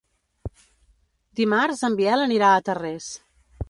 Dimarts 1.41 1.87
en 1.91 2.01
Biel 2.03 2.27
anirà 2.29 2.51
a 2.57 2.69
Tarrés. 2.71 3.17